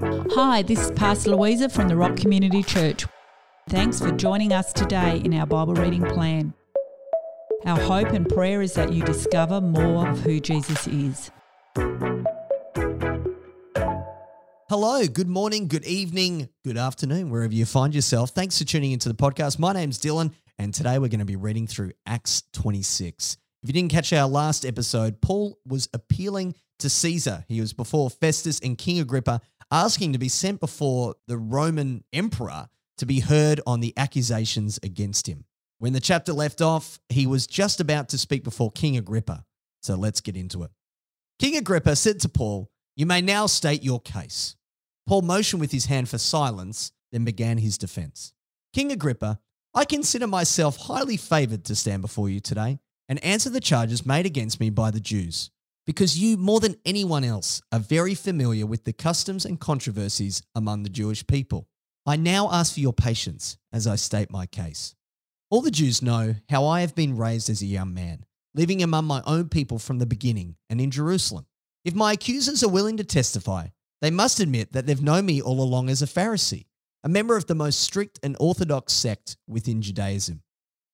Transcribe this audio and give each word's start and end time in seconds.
Hi, 0.00 0.62
this 0.62 0.78
is 0.78 0.90
Pastor 0.92 1.30
Louisa 1.30 1.68
from 1.68 1.88
the 1.88 1.96
Rock 1.96 2.16
Community 2.16 2.62
Church. 2.62 3.04
Thanks 3.68 3.98
for 3.98 4.12
joining 4.12 4.52
us 4.52 4.72
today 4.72 5.20
in 5.24 5.34
our 5.34 5.44
Bible 5.44 5.74
reading 5.74 6.04
plan. 6.04 6.54
Our 7.64 7.80
hope 7.80 8.10
and 8.10 8.28
prayer 8.28 8.62
is 8.62 8.74
that 8.74 8.92
you 8.92 9.02
discover 9.02 9.60
more 9.60 10.08
of 10.08 10.20
who 10.20 10.38
Jesus 10.38 10.86
is. 10.86 11.32
Hello, 14.68 15.04
good 15.08 15.28
morning, 15.28 15.66
good 15.66 15.84
evening, 15.84 16.48
good 16.64 16.78
afternoon, 16.78 17.30
wherever 17.30 17.52
you 17.52 17.66
find 17.66 17.92
yourself. 17.92 18.30
Thanks 18.30 18.56
for 18.56 18.64
tuning 18.64 18.92
into 18.92 19.08
the 19.08 19.16
podcast. 19.16 19.58
My 19.58 19.72
name's 19.72 19.98
Dylan, 19.98 20.32
and 20.60 20.72
today 20.72 21.00
we're 21.00 21.08
going 21.08 21.18
to 21.18 21.24
be 21.24 21.34
reading 21.34 21.66
through 21.66 21.90
Acts 22.06 22.44
26. 22.52 23.36
If 23.64 23.68
you 23.68 23.72
didn't 23.72 23.90
catch 23.90 24.12
our 24.12 24.28
last 24.28 24.64
episode, 24.64 25.20
Paul 25.20 25.58
was 25.66 25.88
appealing 25.92 26.54
to 26.78 26.88
Caesar. 26.88 27.44
He 27.48 27.60
was 27.60 27.72
before 27.72 28.08
Festus 28.08 28.60
and 28.60 28.78
King 28.78 29.00
Agrippa, 29.00 29.40
asking 29.70 30.12
to 30.12 30.18
be 30.18 30.28
sent 30.28 30.60
before 30.60 31.14
the 31.26 31.38
Roman 31.38 32.04
emperor 32.12 32.68
to 32.98 33.06
be 33.06 33.20
heard 33.20 33.60
on 33.66 33.80
the 33.80 33.94
accusations 33.96 34.78
against 34.82 35.26
him. 35.26 35.44
When 35.78 35.92
the 35.92 36.00
chapter 36.00 36.32
left 36.32 36.60
off, 36.60 36.98
he 37.08 37.26
was 37.26 37.46
just 37.46 37.80
about 37.80 38.08
to 38.10 38.18
speak 38.18 38.42
before 38.42 38.72
King 38.72 38.96
Agrippa. 38.96 39.44
So 39.82 39.94
let's 39.94 40.20
get 40.20 40.36
into 40.36 40.64
it. 40.64 40.70
King 41.38 41.56
Agrippa 41.56 41.94
said 41.94 42.20
to 42.20 42.28
Paul, 42.28 42.68
You 42.96 43.06
may 43.06 43.20
now 43.20 43.46
state 43.46 43.84
your 43.84 44.00
case. 44.00 44.56
Paul 45.06 45.22
motioned 45.22 45.60
with 45.60 45.70
his 45.70 45.86
hand 45.86 46.08
for 46.08 46.18
silence, 46.18 46.92
then 47.12 47.24
began 47.24 47.58
his 47.58 47.78
defense. 47.78 48.32
King 48.74 48.90
Agrippa, 48.90 49.38
I 49.74 49.84
consider 49.84 50.26
myself 50.26 50.76
highly 50.76 51.16
favored 51.16 51.64
to 51.66 51.76
stand 51.76 52.02
before 52.02 52.28
you 52.28 52.40
today 52.40 52.80
and 53.08 53.22
answer 53.24 53.48
the 53.48 53.60
charges 53.60 54.04
made 54.04 54.26
against 54.26 54.58
me 54.58 54.70
by 54.70 54.90
the 54.90 55.00
Jews 55.00 55.50
because 55.88 56.18
you, 56.18 56.36
more 56.36 56.60
than 56.60 56.76
anyone 56.84 57.24
else, 57.24 57.62
are 57.72 57.78
very 57.78 58.14
familiar 58.14 58.66
with 58.66 58.84
the 58.84 58.92
customs 58.92 59.46
and 59.46 59.58
controversies 59.58 60.42
among 60.54 60.82
the 60.82 60.90
Jewish 60.90 61.26
people. 61.26 61.66
I 62.04 62.16
now 62.16 62.50
ask 62.52 62.74
for 62.74 62.80
your 62.80 62.92
patience 62.92 63.56
as 63.72 63.86
I 63.86 63.96
state 63.96 64.30
my 64.30 64.44
case. 64.44 64.94
All 65.48 65.62
the 65.62 65.70
Jews 65.70 66.02
know 66.02 66.34
how 66.50 66.66
I 66.66 66.82
have 66.82 66.94
been 66.94 67.16
raised 67.16 67.48
as 67.48 67.62
a 67.62 67.66
young 67.66 67.94
man, 67.94 68.26
living 68.54 68.82
among 68.82 69.06
my 69.06 69.22
own 69.24 69.48
people 69.48 69.78
from 69.78 69.98
the 69.98 70.04
beginning 70.04 70.56
and 70.68 70.78
in 70.78 70.90
Jerusalem. 70.90 71.46
If 71.86 71.94
my 71.94 72.12
accusers 72.12 72.62
are 72.62 72.68
willing 72.68 72.98
to 72.98 73.04
testify, 73.04 73.68
they 74.02 74.10
must 74.10 74.40
admit 74.40 74.74
that 74.74 74.86
they've 74.86 75.00
known 75.00 75.24
me 75.24 75.40
all 75.40 75.62
along 75.62 75.88
as 75.88 76.02
a 76.02 76.06
Pharisee, 76.06 76.66
a 77.02 77.08
member 77.08 77.34
of 77.34 77.46
the 77.46 77.54
most 77.54 77.80
strict 77.80 78.20
and 78.22 78.36
orthodox 78.38 78.92
sect 78.92 79.38
within 79.46 79.80
Judaism. 79.80 80.42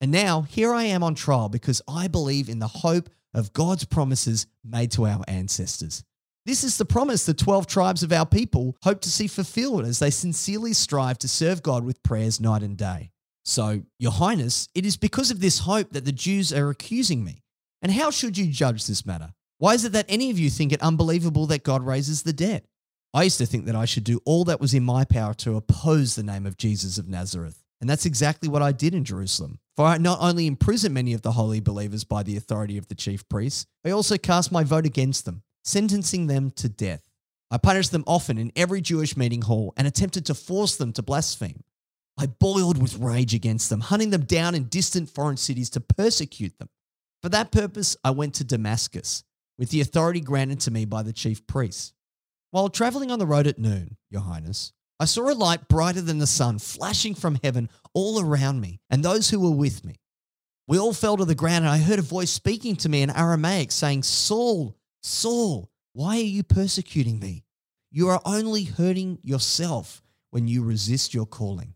And 0.00 0.12
now 0.12 0.42
here 0.42 0.72
I 0.72 0.84
am 0.84 1.02
on 1.02 1.16
trial 1.16 1.48
because 1.48 1.82
I 1.88 2.06
believe 2.06 2.48
in 2.48 2.60
the 2.60 2.68
hope 2.68 3.10
of 3.34 3.52
God's 3.52 3.84
promises 3.84 4.46
made 4.64 4.90
to 4.92 5.06
our 5.06 5.22
ancestors. 5.28 6.04
This 6.46 6.62
is 6.62 6.76
the 6.76 6.84
promise 6.84 7.24
the 7.24 7.34
12 7.34 7.66
tribes 7.66 8.02
of 8.02 8.12
our 8.12 8.26
people 8.26 8.76
hope 8.82 9.00
to 9.02 9.10
see 9.10 9.26
fulfilled 9.26 9.84
as 9.84 9.98
they 9.98 10.10
sincerely 10.10 10.74
strive 10.74 11.18
to 11.18 11.28
serve 11.28 11.62
God 11.62 11.84
with 11.84 12.02
prayers 12.02 12.40
night 12.40 12.62
and 12.62 12.76
day. 12.76 13.10
So, 13.46 13.82
Your 13.98 14.12
Highness, 14.12 14.68
it 14.74 14.86
is 14.86 14.96
because 14.96 15.30
of 15.30 15.40
this 15.40 15.60
hope 15.60 15.92
that 15.92 16.04
the 16.04 16.12
Jews 16.12 16.52
are 16.52 16.70
accusing 16.70 17.24
me. 17.24 17.42
And 17.82 17.92
how 17.92 18.10
should 18.10 18.38
you 18.38 18.46
judge 18.46 18.86
this 18.86 19.04
matter? 19.04 19.34
Why 19.58 19.74
is 19.74 19.84
it 19.84 19.92
that 19.92 20.06
any 20.08 20.30
of 20.30 20.38
you 20.38 20.50
think 20.50 20.72
it 20.72 20.82
unbelievable 20.82 21.46
that 21.46 21.62
God 21.62 21.82
raises 21.82 22.22
the 22.22 22.32
dead? 22.32 22.64
I 23.14 23.22
used 23.22 23.38
to 23.38 23.46
think 23.46 23.66
that 23.66 23.76
I 23.76 23.84
should 23.84 24.04
do 24.04 24.20
all 24.24 24.44
that 24.44 24.60
was 24.60 24.74
in 24.74 24.82
my 24.82 25.04
power 25.04 25.34
to 25.34 25.56
oppose 25.56 26.14
the 26.14 26.22
name 26.22 26.46
of 26.46 26.56
Jesus 26.56 26.98
of 26.98 27.08
Nazareth. 27.08 27.63
And 27.80 27.90
that's 27.90 28.06
exactly 28.06 28.48
what 28.48 28.62
I 28.62 28.72
did 28.72 28.94
in 28.94 29.04
Jerusalem. 29.04 29.58
For 29.76 29.84
I 29.84 29.98
not 29.98 30.20
only 30.20 30.46
imprisoned 30.46 30.94
many 30.94 31.12
of 31.12 31.22
the 31.22 31.32
holy 31.32 31.60
believers 31.60 32.04
by 32.04 32.22
the 32.22 32.36
authority 32.36 32.78
of 32.78 32.88
the 32.88 32.94
chief 32.94 33.28
priests, 33.28 33.66
I 33.84 33.90
also 33.90 34.16
cast 34.16 34.52
my 34.52 34.64
vote 34.64 34.86
against 34.86 35.24
them, 35.24 35.42
sentencing 35.64 36.26
them 36.28 36.50
to 36.52 36.68
death. 36.68 37.02
I 37.50 37.58
punished 37.58 37.92
them 37.92 38.04
often 38.06 38.38
in 38.38 38.52
every 38.56 38.80
Jewish 38.80 39.16
meeting 39.16 39.42
hall 39.42 39.74
and 39.76 39.86
attempted 39.86 40.26
to 40.26 40.34
force 40.34 40.76
them 40.76 40.92
to 40.92 41.02
blaspheme. 41.02 41.62
I 42.16 42.26
boiled 42.26 42.80
with 42.80 42.98
rage 42.98 43.34
against 43.34 43.70
them, 43.70 43.80
hunting 43.80 44.10
them 44.10 44.24
down 44.24 44.54
in 44.54 44.64
distant 44.64 45.10
foreign 45.10 45.36
cities 45.36 45.70
to 45.70 45.80
persecute 45.80 46.58
them. 46.58 46.68
For 47.22 47.28
that 47.30 47.50
purpose, 47.52 47.96
I 48.04 48.10
went 48.10 48.34
to 48.34 48.44
Damascus, 48.44 49.24
with 49.58 49.70
the 49.70 49.80
authority 49.80 50.20
granted 50.20 50.60
to 50.60 50.70
me 50.70 50.84
by 50.84 51.02
the 51.02 51.12
chief 51.12 51.46
priests. 51.46 51.92
While 52.50 52.68
traveling 52.68 53.10
on 53.10 53.18
the 53.18 53.26
road 53.26 53.46
at 53.48 53.58
noon, 53.58 53.96
Your 54.10 54.20
Highness, 54.22 54.72
I 55.00 55.06
saw 55.06 55.30
a 55.30 55.34
light 55.34 55.68
brighter 55.68 56.00
than 56.00 56.18
the 56.18 56.26
sun 56.26 56.58
flashing 56.58 57.14
from 57.14 57.38
heaven 57.42 57.68
all 57.92 58.20
around 58.20 58.60
me 58.60 58.80
and 58.90 59.02
those 59.02 59.30
who 59.30 59.40
were 59.40 59.50
with 59.50 59.84
me. 59.84 59.96
We 60.66 60.78
all 60.78 60.94
fell 60.94 61.16
to 61.18 61.24
the 61.24 61.34
ground, 61.34 61.64
and 61.64 61.68
I 61.68 61.78
heard 61.78 61.98
a 61.98 62.02
voice 62.02 62.30
speaking 62.30 62.76
to 62.76 62.88
me 62.88 63.02
in 63.02 63.10
Aramaic 63.10 63.70
saying, 63.70 64.04
Saul, 64.04 64.76
Saul, 65.02 65.70
why 65.92 66.16
are 66.16 66.20
you 66.20 66.42
persecuting 66.42 67.18
me? 67.18 67.44
You 67.90 68.08
are 68.08 68.20
only 68.24 68.64
hurting 68.64 69.18
yourself 69.22 70.02
when 70.30 70.48
you 70.48 70.64
resist 70.64 71.12
your 71.12 71.26
calling. 71.26 71.74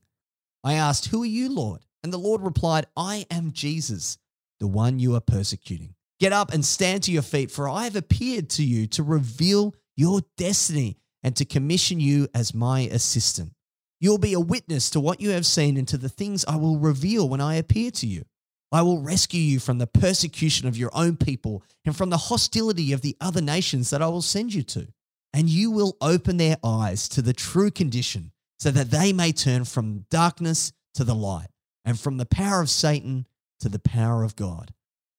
I 0.65 0.75
asked, 0.75 1.07
Who 1.07 1.23
are 1.23 1.27
you, 1.27 1.49
Lord? 1.53 1.81
And 2.03 2.13
the 2.13 2.19
Lord 2.19 2.43
replied, 2.43 2.87
I 2.97 3.27
am 3.31 3.53
Jesus, 3.53 4.19
the 4.59 4.67
one 4.67 4.99
you 4.99 5.15
are 5.17 5.21
persecuting. 5.21 5.95
Get 6.19 6.33
up 6.33 6.53
and 6.53 6.65
stand 6.65 7.03
to 7.05 7.13
your 7.13 7.23
feet, 7.23 7.51
for 7.51 7.69
I 7.69 7.85
have 7.85 7.95
appeared 7.95 8.51
to 8.51 8.65
you 8.65 8.87
to 8.89 9.03
reveal 9.03 9.75
your 9.97 10.23
destiny 10.37 10.97
and 11.23 11.37
to 11.37 11.45
commission 11.45 12.01
you 12.01 12.29
as 12.35 12.55
my 12.55 12.81
assistant. 12.81 13.53
You'll 14.01 14.19
be 14.19 14.33
a 14.33 14.41
witness 14.41 14.91
to 14.91 15.01
what 15.01 15.21
you 15.21 15.31
have 15.31 15.47
seen 15.47 15.77
and 15.77 15.89
to 15.89 15.97
the 15.97 16.09
things 16.09 16.45
I 16.45 16.57
will 16.57 16.79
reveal 16.79 17.29
when 17.29 17.41
I 17.41 17.57
appear 17.57 17.91
to 17.93 18.07
you. 18.07 18.25
I 18.71 18.83
will 18.83 19.01
rescue 19.01 19.41
you 19.41 19.61
from 19.61 19.79
the 19.79 19.87
persecution 19.87 20.69
of 20.69 20.77
your 20.77 20.91
own 20.93 21.17
people 21.17 21.63
and 21.85 21.97
from 21.97 22.11
the 22.11 22.19
hostility 22.19 22.93
of 22.93 23.01
the 23.01 23.17
other 23.21 23.41
nations 23.41 23.91
that 23.91 24.03
I 24.03 24.09
will 24.09 24.23
send 24.23 24.53
you 24.55 24.63
to. 24.65 24.89
And 25.33 25.49
you 25.49 25.71
will 25.71 25.97
open 26.01 26.37
their 26.37 26.57
eyes 26.63 27.09
to 27.11 27.23
the 27.23 27.33
true 27.33 27.71
condition 27.71 28.33
so 28.59 28.71
that 28.71 28.91
they 28.91 29.13
may 29.13 29.33
turn 29.33 29.65
from 29.65 30.05
darkness 30.11 30.73
to 30.95 31.05
the 31.05 31.15
light 31.15 31.49
and 31.85 31.99
from 31.99 32.19
the 32.19 32.27
power 32.27 32.61
of 32.61 32.71
Satan 32.71 33.27
to 33.61 33.69
the 33.69 33.79
power 33.79 34.23
of 34.23 34.37
God. 34.37 34.73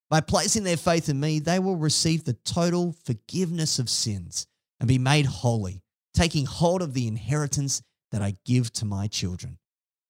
By 0.08 0.20
placing 0.20 0.64
their 0.64 0.76
faith 0.76 1.08
in 1.08 1.20
me, 1.20 1.38
they 1.38 1.58
will 1.58 1.76
receive 1.76 2.24
the 2.24 2.32
total 2.32 2.94
forgiveness 3.04 3.78
of 3.78 3.88
sins 3.88 4.46
and 4.78 4.88
be 4.88 4.98
made 4.98 5.26
holy 5.26 5.82
taking 6.14 6.46
hold 6.46 6.82
of 6.82 6.94
the 6.94 7.06
inheritance 7.06 7.82
that 8.10 8.22
I 8.22 8.34
give 8.44 8.72
to 8.74 8.84
my 8.84 9.06
children. 9.06 9.58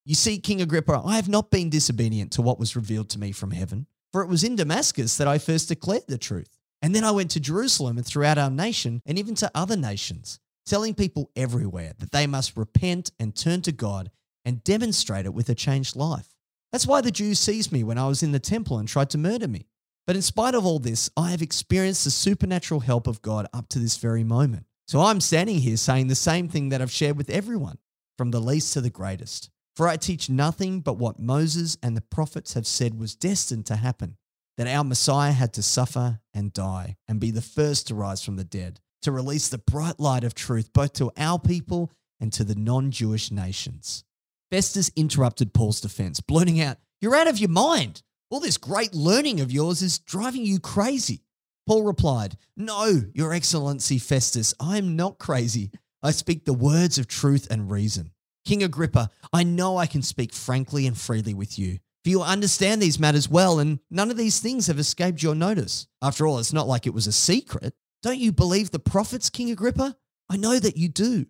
You 0.05 0.15
see, 0.15 0.39
King 0.39 0.63
Agrippa, 0.63 1.03
I 1.05 1.17
have 1.17 1.29
not 1.29 1.51
been 1.51 1.71
disobedient 1.71 2.33
to 2.33 2.43
what 2.43 2.59
was 2.59 2.75
revealed 2.77 3.11
to 3.11 3.19
me 3.19 3.33
from 3.33 3.51
heaven, 3.51 3.87
for 4.13 4.23
it 4.23 4.29
was 4.29 4.43
in 4.43 4.57
Damascus 4.57 5.17
that 5.19 5.29
I 5.29 5.39
first 5.39 5.69
declared 5.69 6.07
the 6.09 6.19
truth. 6.19 6.57
And 6.83 6.95
then 6.95 7.05
I 7.05 7.11
went 7.11 7.31
to 7.33 7.41
Jerusalem 7.41 7.99
and 7.99 8.07
throughout 8.07 8.39
our 8.39 8.51
nation 8.51 9.03
and 9.05 9.19
even 9.19 9.35
to 9.37 9.51
other 9.55 9.77
nations, 9.77 10.41
telling 10.65 10.95
people 10.95 11.31
everywhere 11.37 11.93
that 11.99 12.11
they 12.11 12.27
must 12.27 12.57
repent 12.57 13.11
and 13.21 13.37
turn 13.37 13.61
to 13.63 13.73
God 13.73 14.11
and 14.45 14.65
demonstrate 14.65 15.27
it 15.27 15.35
with 15.35 15.49
a 15.51 15.55
changed 15.55 15.95
life. 15.95 16.35
That's 16.73 16.87
why 16.87 17.03
the 17.03 17.11
Jews 17.11 17.39
seized 17.39 17.73
me 17.73 17.85
when 17.85 17.99
I 17.99 18.09
was 18.09 18.23
in 18.23 18.33
the 18.33 18.39
temple 18.39 18.79
and 18.79 18.89
tried 18.89 19.11
to 19.11 19.19
murder 19.19 19.49
me. 19.49 19.67
But 20.07 20.17
in 20.17 20.23
spite 20.23 20.55
of 20.55 20.65
all 20.65 20.79
this, 20.79 21.11
I 21.17 21.31
have 21.31 21.43
experienced 21.43 22.05
the 22.05 22.11
supernatural 22.11 22.81
help 22.81 23.07
of 23.07 23.23
God 23.23 23.47
up 23.53 23.69
to 23.69 23.79
this 23.79 23.99
very 23.99 24.25
moment. 24.25 24.65
So 24.91 25.03
I'm 25.03 25.21
standing 25.21 25.59
here 25.59 25.77
saying 25.77 26.09
the 26.09 26.17
same 26.17 26.49
thing 26.49 26.71
that 26.71 26.83
I've 26.83 26.91
shared 26.91 27.17
with 27.17 27.31
everyone, 27.31 27.79
from 28.19 28.33
the 28.33 28.41
least 28.41 28.73
to 28.73 28.81
the 28.81 28.91
greatest. 28.91 29.49
For 29.77 29.87
I 29.87 29.97
teach 29.97 30.29
nothing 30.29 30.81
but 30.81 30.99
what 30.99 31.21
Moses 31.21 31.79
and 31.81 31.97
the 31.97 32.01
prophets 32.01 32.55
have 32.55 32.67
said 32.67 32.99
was 32.99 33.15
destined 33.15 33.67
to 33.67 33.77
happen 33.77 34.17
that 34.57 34.67
our 34.67 34.83
Messiah 34.83 35.31
had 35.31 35.53
to 35.53 35.63
suffer 35.63 36.19
and 36.35 36.53
die 36.53 36.97
and 37.07 37.21
be 37.21 37.31
the 37.31 37.41
first 37.41 37.87
to 37.87 37.95
rise 37.95 38.25
from 38.25 38.35
the 38.35 38.43
dead, 38.43 38.81
to 39.03 39.13
release 39.13 39.47
the 39.47 39.59
bright 39.59 40.01
light 40.01 40.25
of 40.25 40.35
truth 40.35 40.73
both 40.73 40.95
to 40.95 41.13
our 41.17 41.39
people 41.39 41.93
and 42.19 42.33
to 42.33 42.43
the 42.43 42.57
non 42.57 42.91
Jewish 42.91 43.31
nations. 43.31 44.03
Festus 44.51 44.91
interrupted 44.97 45.55
Paul's 45.55 45.81
defense, 45.81 46.19
blurting 46.19 46.61
out, 46.61 46.79
You're 47.01 47.15
out 47.15 47.29
of 47.29 47.39
your 47.39 47.49
mind. 47.49 48.03
All 48.29 48.41
this 48.41 48.59
great 48.59 48.93
learning 48.93 49.41
of 49.41 49.53
yours 49.53 49.83
is 49.83 50.01
driving 50.01 50.45
you 50.45 50.59
crazy. 50.59 51.23
Paul 51.67 51.85
replied, 51.85 52.37
No, 52.57 53.03
Your 53.15 53.33
Excellency 53.33 53.99
Festus, 53.99 54.55
I 54.61 54.79
am 54.79 54.97
not 54.97 55.19
crazy. 55.19 55.71
I 56.03 56.11
speak 56.11 56.45
the 56.45 56.53
words 56.53 56.99
of 56.99 57.07
truth 57.07 57.47
and 57.51 57.71
reason. 57.71 58.13
King 58.45 58.63
Agrippa, 58.63 59.11
I 59.33 59.45
know 59.45 59.77
I 59.77 59.87
can 59.87 60.03
speak 60.03 60.33
frankly 60.33 60.87
and 60.87 60.97
freely 60.97 61.35
with 61.35 61.59
you, 61.59 61.79
for 62.03 62.11
you 62.11 62.23
understand 62.23 62.81
these 62.81 62.99
matters 62.99 63.29
well, 63.29 63.59
and 63.59 63.81
none 63.91 64.11
of 64.11 64.17
these 64.17 64.41
things 64.41 64.67
have 64.67 64.79
escaped 64.79 65.23
your 65.23 65.35
notice. 65.35 65.87
After 66.01 66.27
all, 66.27 66.39
it's 66.39 66.53
not 66.53 66.67
like 66.67 66.87
it 66.87 66.95
was 66.95 67.07
a 67.07 67.13
secret. 67.13 67.75
Don't 68.03 68.19
you 68.19 68.33
believe 68.33 68.71
the 68.71 68.79
prophets, 68.79 69.29
King 69.29 69.51
Agrippa? 69.51 69.97
I 70.29 70.37
know 70.37 70.59
that 70.59 70.77
you 70.77 70.89
do. 70.89 71.27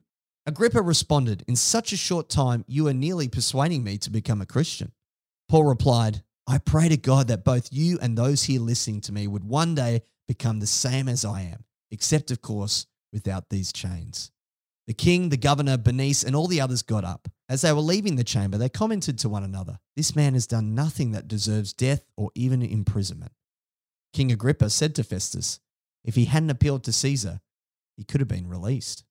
Agrippa 0.46 0.80
responded, 0.80 1.44
In 1.48 1.56
such 1.56 1.92
a 1.92 1.96
short 1.96 2.28
time, 2.28 2.64
you 2.68 2.86
are 2.86 2.94
nearly 2.94 3.28
persuading 3.28 3.82
me 3.82 3.98
to 3.98 4.10
become 4.10 4.40
a 4.40 4.46
Christian. 4.46 4.92
Paul 5.48 5.64
replied, 5.64 6.22
I 6.46 6.58
pray 6.58 6.88
to 6.88 6.96
God 6.96 7.28
that 7.28 7.44
both 7.44 7.68
you 7.72 7.98
and 8.00 8.16
those 8.16 8.44
here 8.44 8.60
listening 8.60 9.00
to 9.02 9.12
me 9.12 9.26
would 9.26 9.44
one 9.44 9.74
day 9.74 10.02
become 10.30 10.60
the 10.60 10.66
same 10.66 11.08
as 11.08 11.24
I 11.24 11.40
am, 11.40 11.64
except, 11.90 12.30
of 12.30 12.40
course, 12.40 12.86
without 13.12 13.48
these 13.50 13.72
chains. 13.72 14.30
The 14.86 14.94
king, 14.94 15.28
the 15.28 15.36
governor, 15.36 15.76
Bernice, 15.76 16.22
and 16.22 16.36
all 16.36 16.46
the 16.46 16.60
others 16.60 16.82
got 16.82 17.04
up. 17.04 17.26
As 17.48 17.62
they 17.62 17.72
were 17.72 17.80
leaving 17.80 18.14
the 18.14 18.22
chamber, 18.22 18.56
they 18.56 18.68
commented 18.68 19.18
to 19.18 19.28
one 19.28 19.42
another, 19.42 19.80
This 19.96 20.14
man 20.14 20.34
has 20.34 20.46
done 20.46 20.72
nothing 20.72 21.10
that 21.10 21.26
deserves 21.26 21.72
death 21.72 22.04
or 22.16 22.30
even 22.36 22.62
imprisonment. 22.62 23.32
King 24.12 24.30
Agrippa 24.30 24.70
said 24.70 24.94
to 24.94 25.02
Festus, 25.02 25.58
If 26.04 26.14
he 26.14 26.26
hadn't 26.26 26.50
appealed 26.50 26.84
to 26.84 26.92
Caesar, 26.92 27.40
he 27.96 28.04
could 28.04 28.20
have 28.20 28.28
been 28.28 28.48
released. 28.48 29.02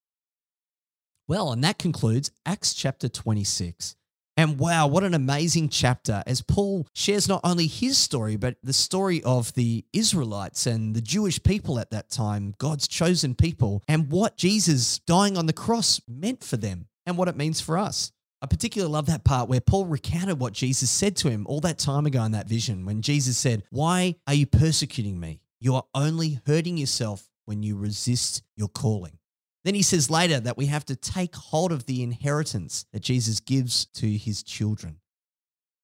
Well, 1.27 1.51
and 1.51 1.61
that 1.65 1.79
concludes 1.79 2.31
Acts 2.45 2.73
chapter 2.73 3.09
26. 3.09 3.97
And 4.39 4.57
wow, 4.57 4.87
what 4.87 5.03
an 5.03 5.13
amazing 5.13 5.67
chapter 5.67 6.23
as 6.25 6.41
Paul 6.41 6.87
shares 6.95 7.27
not 7.27 7.41
only 7.43 7.67
his 7.67 7.97
story, 7.97 8.37
but 8.37 8.55
the 8.63 8.71
story 8.71 9.21
of 9.23 9.53
the 9.53 9.83
Israelites 9.91 10.65
and 10.65 10.95
the 10.95 11.01
Jewish 11.01 11.43
people 11.43 11.77
at 11.77 11.91
that 11.91 12.09
time, 12.09 12.55
God's 12.57 12.87
chosen 12.87 13.35
people, 13.35 13.83
and 13.85 14.09
what 14.09 14.37
Jesus 14.37 14.99
dying 14.99 15.37
on 15.37 15.45
the 15.45 15.51
cross 15.51 15.99
meant 16.07 16.41
for 16.41 16.55
them 16.55 16.87
and 17.05 17.17
what 17.17 17.27
it 17.27 17.35
means 17.35 17.59
for 17.59 17.77
us. 17.77 18.13
I 18.41 18.45
particularly 18.45 18.93
love 18.93 19.07
that 19.07 19.25
part 19.25 19.49
where 19.49 19.59
Paul 19.59 19.87
recounted 19.87 20.39
what 20.39 20.53
Jesus 20.53 20.89
said 20.89 21.17
to 21.17 21.29
him 21.29 21.45
all 21.45 21.59
that 21.59 21.77
time 21.77 22.05
ago 22.05 22.23
in 22.23 22.31
that 22.31 22.47
vision 22.47 22.85
when 22.85 23.01
Jesus 23.01 23.37
said, 23.37 23.63
Why 23.71 24.15
are 24.25 24.33
you 24.33 24.45
persecuting 24.45 25.19
me? 25.19 25.41
You 25.59 25.75
are 25.75 25.83
only 25.93 26.39
hurting 26.47 26.77
yourself 26.77 27.27
when 27.43 27.61
you 27.61 27.75
resist 27.75 28.43
your 28.55 28.69
calling. 28.69 29.18
Then 29.65 29.75
he 29.75 29.81
says 29.81 30.09
later 30.09 30.39
that 30.39 30.57
we 30.57 30.67
have 30.67 30.85
to 30.85 30.95
take 30.95 31.35
hold 31.35 31.71
of 31.71 31.85
the 31.85 32.01
inheritance 32.01 32.85
that 32.93 33.01
Jesus 33.01 33.39
gives 33.39 33.85
to 33.95 34.09
his 34.09 34.41
children. 34.43 34.99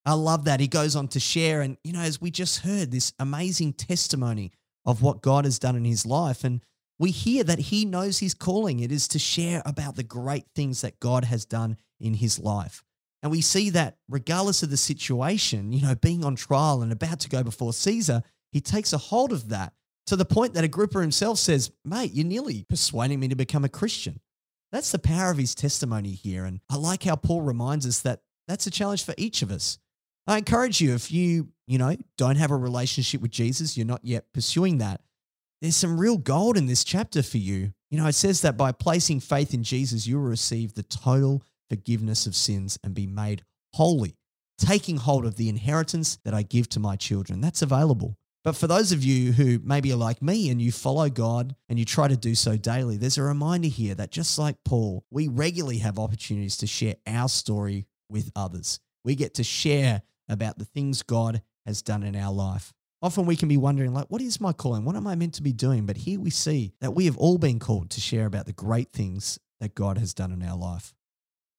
I 0.06 0.14
love 0.14 0.46
that. 0.46 0.60
He 0.60 0.68
goes 0.68 0.96
on 0.96 1.08
to 1.10 1.20
share, 1.20 1.62
and 1.62 1.78
you 1.84 1.92
know, 1.92 2.02
as 2.02 2.22
we 2.22 2.32
just 2.32 2.60
heard, 2.60 2.92
this 2.92 3.14
amazing 3.20 3.74
testimony 3.74 4.52
of 4.86 5.02
what 5.02 5.22
God 5.22 5.46
has 5.46 5.60
done 5.60 5.76
in 5.76 5.84
his 5.84 6.06
life. 6.06 6.44
And 6.44 6.62
we 7.00 7.12
hear 7.12 7.44
that 7.44 7.60
he 7.60 7.86
knows 7.86 8.20
his 8.20 8.34
calling. 8.34 8.80
It 8.80 8.92
is 8.92 9.08
to 9.10 9.20
share 9.20 9.62
about 9.66 9.96
the 9.96 10.04
great 10.04 10.46
things 10.56 10.82
that 10.82 11.00
God 11.00 11.26
has 11.26 11.46
done 11.46 11.78
in 12.00 12.14
his 12.14 12.40
life. 12.40 12.84
And 13.24 13.32
we 13.32 13.42
see 13.42 13.72
that 13.72 13.98
regardless 14.08 14.62
of 14.62 14.70
the 14.70 14.78
situation, 14.78 15.74
you 15.74 15.82
know, 15.82 15.96
being 15.96 16.24
on 16.24 16.36
trial 16.36 16.84
and 16.84 16.92
about 16.92 17.20
to 17.22 17.30
go 17.30 17.44
before 17.44 17.74
Caesar, 17.74 18.22
he 18.52 18.62
takes 18.62 18.94
a 18.94 18.98
hold 19.00 19.34
of 19.34 19.50
that 19.50 19.74
to 20.08 20.16
the 20.16 20.26
point 20.26 20.54
that 20.54 20.64
Agrippa 20.64 21.00
himself 21.00 21.40
says, 21.40 21.72
Mate, 21.84 22.12
you're 22.14 22.26
nearly 22.26 22.66
persuading 22.70 23.20
me 23.20 23.28
to 23.30 23.36
become 23.36 23.66
a 23.66 23.70
Christian. 23.70 24.20
That's 24.72 24.92
the 24.92 25.00
power 25.00 25.32
of 25.32 25.38
his 25.38 25.56
testimony 25.56 26.12
here. 26.12 26.46
And 26.46 26.60
I 26.70 26.76
like 26.76 27.04
how 27.04 27.16
Paul 27.16 27.42
reminds 27.42 27.88
us 27.88 28.02
that 28.02 28.22
that's 28.48 28.68
a 28.68 28.72
challenge 28.72 29.04
for 29.04 29.14
each 29.18 29.42
of 29.42 29.52
us. 29.52 29.80
I 30.28 30.38
encourage 30.38 30.82
you, 30.82 30.94
if 30.94 31.12
you, 31.12 31.50
you 31.68 31.78
know, 31.78 31.96
don't 32.18 32.36
have 32.38 32.52
a 32.52 32.58
relationship 32.58 33.22
with 33.22 33.32
Jesus, 33.32 33.78
you're 33.78 33.86
not 33.86 34.04
yet 34.04 34.34
pursuing 34.34 34.80
that, 34.80 35.02
there's 35.62 35.76
some 35.76 36.00
real 36.00 36.18
gold 36.18 36.58
in 36.58 36.66
this 36.66 36.84
chapter 36.84 37.24
for 37.24 37.38
you. 37.38 37.74
You 37.90 38.00
know, 38.00 38.08
it 38.08 38.14
says 38.16 38.42
that 38.42 38.58
by 38.58 38.72
placing 38.72 39.22
faith 39.22 39.54
in 39.54 39.64
Jesus, 39.64 40.06
you 40.06 40.18
will 40.18 40.28
receive 40.28 40.74
the 40.74 40.84
total 40.84 41.44
forgiveness 41.70 42.28
of 42.28 42.36
sins 42.36 42.78
and 42.84 42.94
be 42.94 43.08
made 43.08 43.44
holy, 43.74 44.18
taking 44.58 44.98
hold 44.98 45.26
of 45.26 45.38
the 45.38 45.50
inheritance 45.50 46.18
that 46.26 46.34
I 46.34 46.42
give 46.44 46.70
to 46.70 46.80
my 46.80 46.96
children. 46.96 47.42
That's 47.42 47.62
available. 47.62 48.18
But 48.46 48.56
for 48.56 48.68
those 48.68 48.92
of 48.92 49.04
you 49.04 49.32
who 49.32 49.60
maybe 49.64 49.92
are 49.92 49.98
like 49.98 50.22
me 50.22 50.52
and 50.52 50.62
you 50.62 50.72
follow 50.72 51.10
God 51.10 51.56
and 51.68 51.80
you 51.80 51.84
try 51.84 52.08
to 52.08 52.16
do 52.16 52.36
so 52.36 52.56
daily, 52.56 52.96
there's 52.96 53.18
a 53.18 53.24
reminder 53.24 53.68
here 53.68 53.96
that 53.96 54.12
just 54.12 54.38
like 54.38 54.64
Paul, 54.64 55.04
we 55.10 55.28
regularly 55.28 55.80
have 55.80 55.98
opportunities 55.98 56.56
to 56.58 56.68
share 56.68 56.94
our 57.08 57.28
story 57.28 57.88
with 58.08 58.32
others. 58.36 58.80
We 59.04 59.16
get 59.16 59.34
to 59.36 59.44
share 59.44 60.04
about 60.30 60.60
the 60.60 60.66
things 60.66 61.02
God 61.02 61.42
has 61.66 61.82
done 61.82 62.04
in 62.04 62.16
our 62.16 62.32
life. 62.32 62.72
Often 63.02 63.26
we 63.26 63.36
can 63.36 63.50
be 63.50 63.58
wondering, 63.58 63.96
like, 63.96 64.08
what 64.10 64.22
is 64.22 64.40
my 64.40 64.54
calling? 64.54 64.86
What 64.86 64.96
am 64.96 65.08
I 65.08 65.16
meant 65.16 65.34
to 65.36 65.44
be 65.44 65.52
doing? 65.52 65.88
But 65.88 65.98
here 65.98 66.20
we 66.20 66.30
see 66.30 66.74
that 66.82 66.94
we 66.94 67.06
have 67.06 67.18
all 67.18 67.40
been 67.40 67.58
called 67.58 67.90
to 67.92 68.02
share 68.02 68.28
about 68.28 68.46
the 68.46 68.54
great 68.54 68.92
things 68.92 69.40
that 69.60 69.74
God 69.74 69.98
has 69.98 70.14
done 70.14 70.32
in 70.32 70.44
our 70.44 70.58
life. 70.58 70.94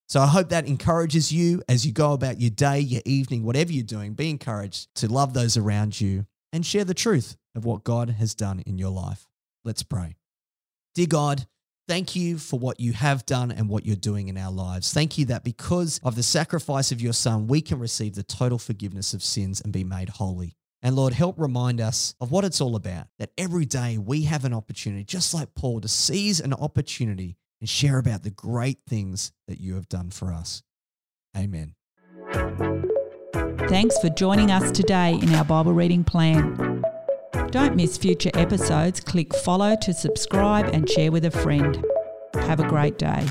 So 0.08 0.20
I 0.20 0.28
hope 0.28 0.50
that 0.50 0.68
encourages 0.68 1.32
you 1.32 1.62
as 1.68 1.84
you 1.84 1.90
go 1.90 2.12
about 2.12 2.40
your 2.40 2.50
day, 2.50 2.78
your 2.78 3.02
evening, 3.04 3.42
whatever 3.42 3.72
you're 3.72 3.82
doing. 3.82 4.14
Be 4.14 4.30
encouraged 4.30 4.94
to 4.96 5.12
love 5.12 5.34
those 5.34 5.56
around 5.56 6.00
you 6.00 6.26
and 6.56 6.66
share 6.66 6.84
the 6.84 6.94
truth 6.94 7.36
of 7.54 7.64
what 7.64 7.84
God 7.84 8.10
has 8.10 8.34
done 8.34 8.60
in 8.66 8.78
your 8.78 8.90
life. 8.90 9.28
Let's 9.64 9.84
pray. 9.84 10.16
Dear 10.94 11.06
God, 11.06 11.46
Thank 11.88 12.16
you 12.16 12.38
for 12.38 12.58
what 12.58 12.80
you 12.80 12.92
have 12.94 13.24
done 13.26 13.52
and 13.52 13.68
what 13.68 13.86
you're 13.86 13.94
doing 13.94 14.26
in 14.28 14.36
our 14.36 14.50
lives. 14.50 14.92
Thank 14.92 15.18
you 15.18 15.26
that 15.26 15.44
because 15.44 16.00
of 16.02 16.16
the 16.16 16.22
sacrifice 16.22 16.90
of 16.90 17.00
your 17.00 17.12
Son, 17.12 17.46
we 17.46 17.60
can 17.60 17.78
receive 17.78 18.16
the 18.16 18.24
total 18.24 18.58
forgiveness 18.58 19.14
of 19.14 19.22
sins 19.22 19.60
and 19.60 19.72
be 19.72 19.84
made 19.84 20.08
holy. 20.08 20.56
And 20.82 20.96
Lord, 20.96 21.12
help 21.12 21.38
remind 21.38 21.80
us 21.80 22.14
of 22.20 22.32
what 22.32 22.44
it's 22.44 22.60
all 22.60 22.74
about. 22.74 23.06
That 23.20 23.30
every 23.38 23.66
day 23.66 23.98
we 23.98 24.22
have 24.22 24.44
an 24.44 24.52
opportunity, 24.52 25.04
just 25.04 25.32
like 25.32 25.54
Paul, 25.54 25.80
to 25.80 25.88
seize 25.88 26.40
an 26.40 26.54
opportunity 26.54 27.36
and 27.60 27.68
share 27.68 27.98
about 27.98 28.24
the 28.24 28.30
great 28.30 28.78
things 28.88 29.30
that 29.46 29.60
you 29.60 29.76
have 29.76 29.88
done 29.88 30.10
for 30.10 30.32
us. 30.32 30.64
Amen. 31.36 31.74
Thanks 33.32 33.98
for 33.98 34.08
joining 34.10 34.50
us 34.50 34.70
today 34.70 35.18
in 35.20 35.34
our 35.34 35.44
Bible 35.44 35.72
reading 35.72 36.04
plan. 36.04 36.82
Don't 37.50 37.76
miss 37.76 37.96
future 37.96 38.30
episodes. 38.34 39.00
Click 39.00 39.34
follow 39.36 39.76
to 39.82 39.92
subscribe 39.92 40.66
and 40.66 40.88
share 40.88 41.10
with 41.10 41.24
a 41.24 41.30
friend. 41.30 41.84
Have 42.34 42.60
a 42.60 42.68
great 42.68 42.98
day. 42.98 43.26